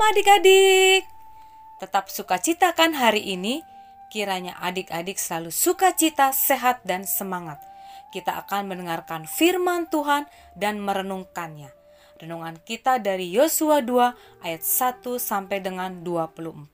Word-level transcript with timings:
Shalom 0.00 0.16
adik-adik. 0.16 1.04
Tetap 1.76 2.08
sukacitakan 2.08 2.96
hari 2.96 3.36
ini. 3.36 3.60
Kiranya 4.08 4.56
adik-adik 4.56 5.20
selalu 5.20 5.52
sukacita, 5.52 6.32
sehat, 6.32 6.80
dan 6.88 7.04
semangat. 7.04 7.60
Kita 8.08 8.32
akan 8.40 8.72
mendengarkan 8.72 9.28
firman 9.28 9.92
Tuhan 9.92 10.24
dan 10.56 10.80
merenungkannya. 10.80 11.68
Renungan 12.16 12.56
kita 12.64 12.96
dari 12.96 13.28
Yosua 13.28 13.84
2 13.84 14.40
ayat 14.40 14.64
1 14.64 15.20
sampai 15.20 15.60
dengan 15.60 16.00
24 16.00 16.72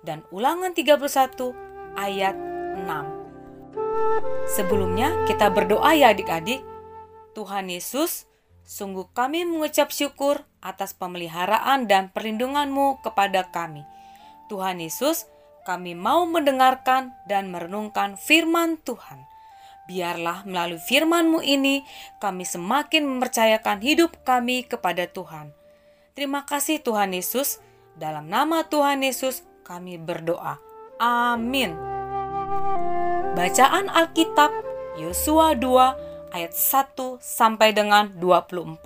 dan 0.00 0.24
Ulangan 0.32 0.72
31 0.72 1.52
ayat 2.00 2.32
6. 2.32 4.48
Sebelumnya 4.48 5.28
kita 5.28 5.52
berdoa 5.52 5.92
ya 5.92 6.16
adik-adik. 6.16 6.64
Tuhan 7.36 7.68
Yesus, 7.68 8.31
Sungguh 8.62 9.10
kami 9.10 9.42
mengucap 9.44 9.90
syukur 9.90 10.46
atas 10.62 10.94
pemeliharaan 10.94 11.90
dan 11.90 12.14
perlindungan-Mu 12.14 13.02
kepada 13.02 13.50
kami. 13.50 13.82
Tuhan 14.46 14.78
Yesus, 14.78 15.26
kami 15.62 15.94
mau 15.94 16.26
mendengarkan 16.26 17.14
dan 17.26 17.50
merenungkan 17.50 18.18
firman 18.18 18.78
Tuhan. 18.82 19.26
Biarlah 19.90 20.46
melalui 20.46 20.78
firman-Mu 20.78 21.42
ini 21.42 21.82
kami 22.22 22.46
semakin 22.46 23.02
mempercayakan 23.02 23.82
hidup 23.82 24.22
kami 24.22 24.62
kepada 24.62 25.10
Tuhan. 25.10 25.50
Terima 26.14 26.46
kasih 26.46 26.78
Tuhan 26.78 27.14
Yesus. 27.16 27.58
Dalam 27.98 28.30
nama 28.30 28.64
Tuhan 28.66 29.02
Yesus 29.02 29.42
kami 29.66 29.98
berdoa. 29.98 30.56
Amin. 31.02 31.74
Bacaan 33.32 33.90
Alkitab 33.90 34.52
Yosua 35.00 35.56
2 35.56 36.11
ayat 36.32 36.56
1 36.56 37.20
sampai 37.20 37.76
dengan 37.76 38.10
24 38.16 38.80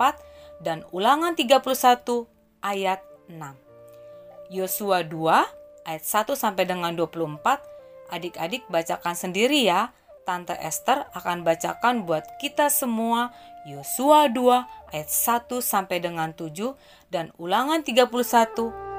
dan 0.61 0.83
Ulangan 0.91 1.33
31 1.33 2.27
ayat 2.61 2.99
6. 3.31 4.53
Yosua 4.53 5.03
2 5.03 5.87
ayat 5.87 6.03
1 6.03 6.35
sampai 6.35 6.63
dengan 6.67 6.93
24. 6.95 7.63
Adik-adik 8.11 8.67
bacakan 8.71 9.15
sendiri 9.15 9.63
ya. 9.63 9.91
Tante 10.27 10.59
Esther 10.59 11.07
akan 11.15 11.47
bacakan 11.47 12.03
buat 12.03 12.27
kita 12.43 12.67
semua 12.67 13.31
Yosua 13.63 14.27
2 14.27 14.91
ayat 14.91 15.07
1 15.07 15.63
sampai 15.63 16.03
dengan 16.03 16.35
7 16.35 16.75
dan 17.07 17.31
Ulangan 17.39 17.79
31 17.79 18.11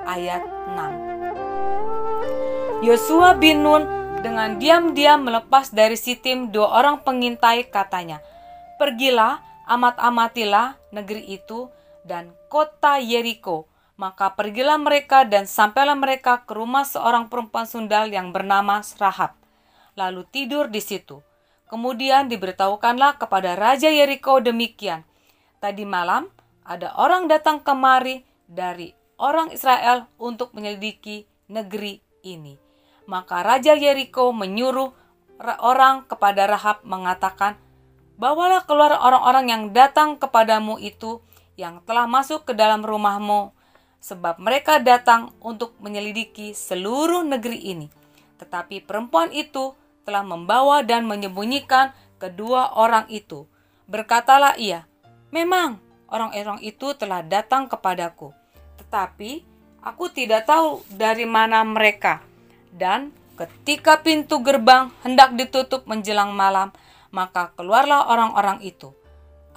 ayat 0.09 0.41
6. 0.73 1.19
Yosua 2.81 3.37
bin 3.37 3.61
Nun 3.61 3.85
dengan 4.23 4.59
diam-diam 4.59 5.23
melepas 5.23 5.71
dari 5.71 5.95
Sitim 5.99 6.51
dua 6.51 6.79
orang 6.79 7.03
pengintai 7.03 7.67
katanya, 7.71 8.23
Pergilah, 8.79 9.43
amat-amatilah 9.67 10.79
negeri 10.95 11.35
itu 11.35 11.67
dan 12.07 12.31
kota 12.47 13.03
Yeriko. 13.03 13.67
Maka 13.99 14.39
pergilah 14.39 14.79
mereka 14.79 15.27
dan 15.27 15.51
sampailah 15.51 15.99
mereka 15.99 16.47
ke 16.47 16.55
rumah 16.55 16.87
seorang 16.87 17.27
perempuan 17.27 17.67
sundal 17.67 18.07
yang 18.07 18.31
bernama 18.31 18.79
Rahab. 19.03 19.35
Lalu 19.99 20.23
tidur 20.31 20.71
di 20.71 20.79
situ. 20.79 21.19
Kemudian 21.67 22.31
diberitahukanlah 22.31 23.19
kepada 23.19 23.59
Raja 23.59 23.91
Yeriko 23.91 24.39
demikian. 24.39 25.03
Tadi 25.59 25.83
malam 25.83 26.31
ada 26.63 26.95
orang 26.95 27.27
datang 27.27 27.59
kemari 27.59 28.23
dari 28.47 28.95
orang 29.19 29.51
Israel 29.51 30.07
untuk 30.23 30.55
menyelidiki 30.55 31.27
negeri 31.51 31.99
ini. 32.23 32.55
Maka 33.11 33.43
Raja 33.43 33.75
Yeriko 33.75 34.31
menyuruh 34.31 34.95
orang 35.59 36.07
kepada 36.07 36.47
Rahab 36.47 36.87
mengatakan, 36.87 37.59
Bawalah 38.19 38.67
keluar 38.67 38.99
orang-orang 38.99 39.47
yang 39.47 39.63
datang 39.71 40.19
kepadamu 40.19 40.75
itu 40.83 41.23
yang 41.55 41.79
telah 41.87 42.11
masuk 42.11 42.51
ke 42.51 42.53
dalam 42.53 42.83
rumahmu, 42.83 43.55
sebab 44.03 44.43
mereka 44.43 44.83
datang 44.83 45.31
untuk 45.39 45.79
menyelidiki 45.79 46.51
seluruh 46.51 47.23
negeri 47.23 47.71
ini. 47.71 47.87
Tetapi 48.43 48.83
perempuan 48.83 49.31
itu 49.31 49.71
telah 50.03 50.27
membawa 50.27 50.83
dan 50.83 51.07
menyembunyikan 51.07 51.95
kedua 52.19 52.75
orang 52.75 53.07
itu. 53.07 53.47
Berkatalah 53.87 54.59
ia, 54.59 54.83
"Memang 55.31 55.79
orang-orang 56.11 56.59
itu 56.67 56.99
telah 56.99 57.23
datang 57.23 57.71
kepadaku, 57.71 58.35
tetapi 58.83 59.47
aku 59.79 60.11
tidak 60.11 60.51
tahu 60.51 60.83
dari 60.91 61.23
mana 61.23 61.63
mereka." 61.63 62.19
Dan 62.75 63.15
ketika 63.39 64.03
pintu 64.03 64.43
gerbang 64.43 64.91
hendak 65.07 65.39
ditutup 65.39 65.87
menjelang 65.87 66.35
malam, 66.35 66.75
maka 67.11 67.53
keluarlah 67.57 68.09
orang-orang 68.09 68.61
itu. 68.65 68.93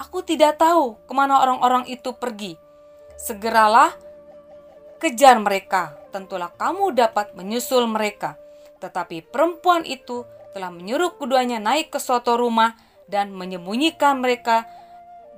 Aku 0.00 0.24
tidak 0.24 0.58
tahu 0.58 0.98
ke 1.06 1.12
mana 1.14 1.40
orang-orang 1.44 1.86
itu 1.86 2.16
pergi. 2.16 2.58
Segeralah 3.14 3.94
kejar 4.98 5.38
mereka, 5.38 5.94
tentulah 6.10 6.50
kamu 6.50 6.96
dapat 6.96 7.36
menyusul 7.38 7.86
mereka. 7.86 8.34
Tetapi 8.82 9.30
perempuan 9.30 9.86
itu 9.86 10.26
telah 10.52 10.68
menyuruh 10.74 11.16
keduanya 11.16 11.62
naik 11.62 11.94
ke 11.94 11.98
suatu 12.02 12.34
rumah 12.34 12.74
dan 13.06 13.30
menyembunyikan 13.30 14.18
mereka 14.18 14.66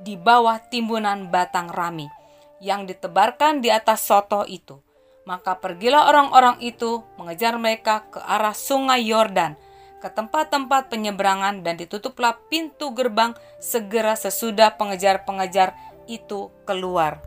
di 0.00 0.18
bawah 0.18 0.58
timbunan 0.72 1.30
batang 1.30 1.70
rami 1.70 2.10
yang 2.58 2.88
ditebarkan 2.88 3.60
di 3.60 3.68
atas 3.68 4.02
soto 4.02 4.48
itu. 4.48 4.80
Maka 5.24 5.56
pergilah 5.56 6.08
orang-orang 6.08 6.60
itu 6.60 7.00
mengejar 7.16 7.56
mereka 7.56 8.04
ke 8.12 8.20
arah 8.20 8.52
sungai 8.52 9.08
Yordan 9.08 9.56
ke 10.04 10.12
tempat-tempat 10.12 10.92
penyeberangan 10.92 11.64
dan 11.64 11.80
ditutuplah 11.80 12.36
pintu 12.52 12.92
gerbang 12.92 13.32
segera 13.56 14.12
sesudah 14.12 14.76
pengejar-pengejar 14.76 15.72
itu 16.04 16.52
keluar. 16.68 17.24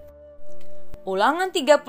Ulangan 1.02 1.50
31 1.50 1.82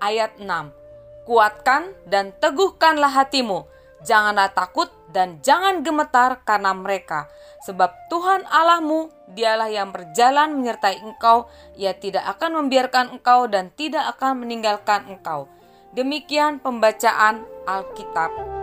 ayat 0.00 0.40
6. 0.40 1.28
Kuatkan 1.28 1.92
dan 2.08 2.32
teguhkanlah 2.40 3.12
hatimu, 3.12 3.68
janganlah 4.00 4.48
takut 4.56 4.88
dan 5.12 5.44
jangan 5.44 5.84
gemetar 5.84 6.40
karena 6.40 6.72
mereka, 6.72 7.28
sebab 7.68 7.92
Tuhan 8.08 8.48
Allahmu 8.48 9.12
dialah 9.36 9.68
yang 9.68 9.92
berjalan 9.92 10.56
menyertai 10.56 11.04
engkau, 11.04 11.52
ia 11.76 11.92
tidak 11.92 12.24
akan 12.32 12.64
membiarkan 12.64 13.20
engkau 13.20 13.44
dan 13.44 13.68
tidak 13.76 14.08
akan 14.16 14.40
meninggalkan 14.40 15.04
engkau. 15.04 15.52
Demikian 15.92 16.64
pembacaan 16.64 17.44
Alkitab. 17.68 18.57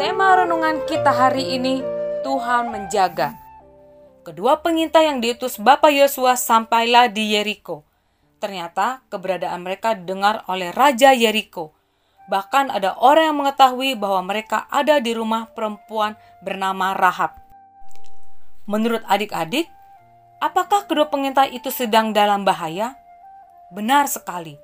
Tema 0.00 0.32
renungan 0.32 0.80
kita 0.88 1.12
hari 1.12 1.60
ini, 1.60 1.84
Tuhan 2.24 2.72
menjaga. 2.72 3.36
Kedua 4.24 4.56
pengintai 4.64 5.12
yang 5.12 5.20
diutus 5.20 5.60
Bapak 5.60 5.92
Yosua 5.92 6.40
sampailah 6.40 7.12
di 7.12 7.36
Yeriko. 7.36 7.84
Ternyata 8.40 9.04
keberadaan 9.12 9.60
mereka 9.60 9.92
dengar 9.92 10.40
oleh 10.48 10.72
Raja 10.72 11.12
Yeriko. 11.12 11.76
Bahkan 12.32 12.72
ada 12.72 12.96
orang 12.96 13.28
yang 13.28 13.38
mengetahui 13.44 13.92
bahwa 14.00 14.24
mereka 14.32 14.64
ada 14.72 15.04
di 15.04 15.12
rumah 15.12 15.52
perempuan 15.52 16.16
bernama 16.40 16.96
Rahab. 16.96 17.36
Menurut 18.64 19.04
adik-adik, 19.04 19.68
apakah 20.40 20.88
kedua 20.88 21.12
pengintai 21.12 21.52
itu 21.52 21.68
sedang 21.68 22.16
dalam 22.16 22.48
bahaya? 22.48 22.96
Benar 23.68 24.08
sekali, 24.08 24.56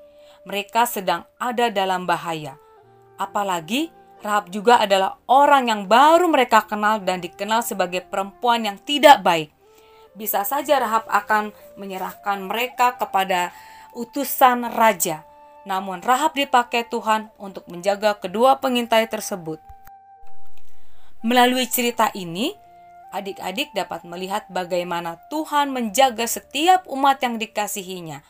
mereka 0.48 0.88
sedang 0.88 1.28
ada 1.36 1.68
dalam 1.68 2.08
bahaya. 2.08 2.56
Apalagi 3.20 3.92
Rahab 4.24 4.48
juga 4.48 4.80
adalah 4.80 5.20
orang 5.28 5.68
yang 5.68 5.82
baru 5.84 6.26
mereka 6.26 6.64
kenal 6.64 7.04
dan 7.04 7.20
dikenal 7.20 7.60
sebagai 7.60 8.00
perempuan 8.00 8.64
yang 8.64 8.76
tidak 8.80 9.20
baik. 9.20 9.52
Bisa 10.16 10.42
saja 10.48 10.80
Rahab 10.80 11.04
akan 11.12 11.52
menyerahkan 11.76 12.40
mereka 12.40 12.96
kepada 12.96 13.52
utusan 13.92 14.72
raja. 14.72 15.20
Namun 15.68 16.00
Rahab 16.00 16.32
dipakai 16.32 16.88
Tuhan 16.88 17.28
untuk 17.36 17.68
menjaga 17.68 18.16
kedua 18.16 18.56
pengintai 18.56 19.04
tersebut. 19.10 19.60
Melalui 21.26 21.66
cerita 21.68 22.08
ini, 22.16 22.54
adik-adik 23.10 23.74
dapat 23.74 24.06
melihat 24.06 24.46
bagaimana 24.46 25.20
Tuhan 25.28 25.74
menjaga 25.74 26.24
setiap 26.24 26.86
umat 26.86 27.18
yang 27.20 27.36
dikasihinya. 27.36 28.22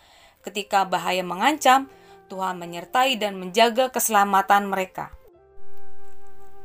Ketika 0.42 0.88
bahaya 0.88 1.20
mengancam, 1.26 1.90
Tuhan 2.26 2.58
menyertai 2.58 3.18
dan 3.18 3.38
menjaga 3.38 3.90
keselamatan 3.90 4.66
mereka. 4.70 5.14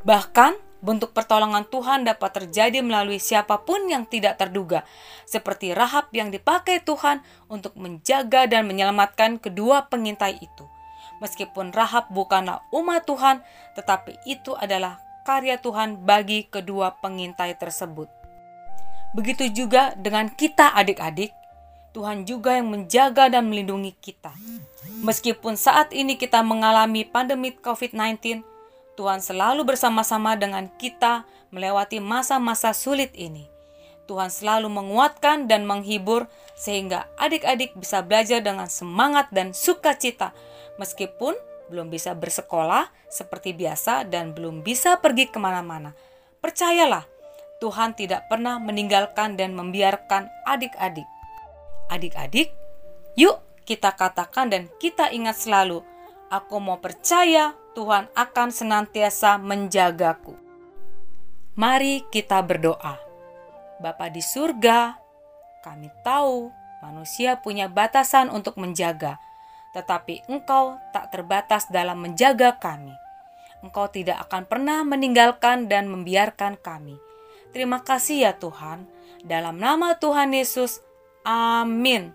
Bahkan, 0.02 0.58
bentuk 0.82 1.14
pertolongan 1.14 1.70
Tuhan 1.70 2.10
dapat 2.10 2.42
terjadi 2.42 2.82
melalui 2.82 3.22
siapa 3.22 3.62
pun 3.62 3.86
yang 3.86 4.10
tidak 4.10 4.42
terduga, 4.42 4.82
seperti 5.30 5.78
Rahab 5.78 6.10
yang 6.10 6.34
dipakai 6.34 6.82
Tuhan 6.82 7.22
untuk 7.48 7.78
menjaga 7.78 8.50
dan 8.50 8.66
menyelamatkan 8.66 9.38
kedua 9.38 9.86
pengintai 9.88 10.42
itu. 10.42 10.66
Meskipun 11.22 11.70
Rahab 11.70 12.10
bukanlah 12.10 12.66
umat 12.74 13.06
Tuhan, 13.06 13.46
tetapi 13.78 14.26
itu 14.26 14.58
adalah 14.58 14.98
karya 15.22 15.62
Tuhan 15.62 16.02
bagi 16.02 16.50
kedua 16.50 16.98
pengintai 16.98 17.54
tersebut. 17.54 18.10
Begitu 19.14 19.54
juga 19.54 19.94
dengan 19.94 20.34
kita 20.34 20.74
adik-adik, 20.74 21.30
Tuhan 21.94 22.26
juga 22.26 22.58
yang 22.58 22.74
menjaga 22.74 23.30
dan 23.30 23.52
melindungi 23.52 23.94
kita. 24.02 24.34
Meskipun 25.06 25.60
saat 25.60 25.94
ini 25.94 26.18
kita 26.18 26.42
mengalami 26.42 27.06
pandemi 27.06 27.54
COVID-19, 27.54 28.51
Tuhan 29.02 29.18
selalu 29.18 29.66
bersama-sama 29.66 30.38
dengan 30.38 30.70
kita 30.78 31.26
melewati 31.50 31.98
masa-masa 31.98 32.70
sulit 32.70 33.10
ini. 33.18 33.50
Tuhan 34.06 34.30
selalu 34.30 34.70
menguatkan 34.70 35.50
dan 35.50 35.66
menghibur 35.66 36.30
sehingga 36.54 37.10
adik-adik 37.18 37.74
bisa 37.74 38.06
belajar 38.06 38.46
dengan 38.46 38.70
semangat 38.70 39.34
dan 39.34 39.58
sukacita 39.58 40.38
meskipun 40.78 41.34
belum 41.74 41.90
bisa 41.90 42.14
bersekolah 42.14 42.94
seperti 43.10 43.58
biasa 43.58 44.06
dan 44.06 44.38
belum 44.38 44.62
bisa 44.62 45.02
pergi 45.02 45.34
ke 45.34 45.42
mana-mana. 45.42 45.98
Percayalah, 46.38 47.10
Tuhan 47.58 47.98
tidak 47.98 48.30
pernah 48.30 48.62
meninggalkan 48.62 49.34
dan 49.34 49.58
membiarkan 49.58 50.30
adik-adik. 50.46 51.10
Adik-adik, 51.90 52.54
yuk 53.18 53.42
kita 53.66 53.98
katakan 53.98 54.54
dan 54.54 54.70
kita 54.78 55.10
ingat 55.10 55.42
selalu, 55.42 55.82
aku 56.30 56.62
mau 56.62 56.78
percaya 56.78 57.58
Tuhan 57.72 58.12
akan 58.14 58.50
senantiasa 58.52 59.40
menjagaku. 59.40 60.36
Mari 61.56 62.04
kita 62.12 62.44
berdoa. 62.44 63.00
Bapa 63.82 64.12
di 64.12 64.22
surga, 64.22 64.96
kami 65.66 65.90
tahu 66.06 66.52
manusia 66.84 67.40
punya 67.40 67.72
batasan 67.72 68.30
untuk 68.30 68.58
menjaga 68.62 69.18
tetapi 69.72 70.28
Engkau 70.28 70.78
tak 70.92 71.12
terbatas 71.16 71.68
dalam 71.72 72.04
menjaga 72.04 72.60
kami. 72.60 72.92
Engkau 73.64 73.88
tidak 73.88 74.28
akan 74.28 74.44
pernah 74.48 74.84
meninggalkan 74.84 75.72
dan 75.72 75.88
membiarkan 75.88 76.60
kami. 76.60 77.00
Terima 77.56 77.84
kasih 77.84 78.28
ya 78.28 78.32
Tuhan. 78.36 78.88
Dalam 79.24 79.60
nama 79.62 79.96
Tuhan 79.96 80.34
Yesus, 80.34 80.82
amin. 81.24 82.12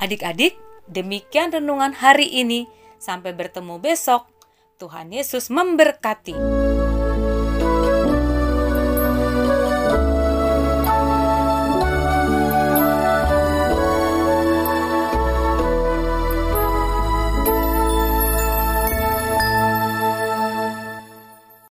Adik-adik, 0.00 0.56
demikian 0.90 1.52
renungan 1.52 1.92
hari 1.92 2.26
ini. 2.30 2.66
Sampai 2.96 3.32
bertemu 3.32 3.80
besok. 3.80 4.28
Tuhan 4.76 5.08
Yesus 5.12 5.48
memberkati. 5.48 6.75